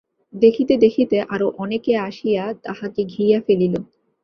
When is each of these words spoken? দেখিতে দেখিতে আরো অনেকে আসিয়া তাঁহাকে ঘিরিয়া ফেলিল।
দেখিতে 0.33 0.73
দেখিতে 0.77 1.17
আরো 1.29 1.47
অনেকে 1.57 1.91
আসিয়া 1.99 2.43
তাঁহাকে 2.63 3.01
ঘিরিয়া 3.03 3.39
ফেলিল। 3.41 3.73